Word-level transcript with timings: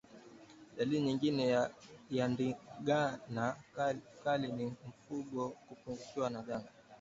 Dalili 0.77 1.01
nyingine 1.01 1.43
ya 2.09 2.27
ndigana 2.27 3.55
kali 4.23 4.47
ni 4.51 4.65
mfugo 4.87 5.49
kupungukiwa 5.67 6.29
na 6.29 6.41
damu 6.41 6.65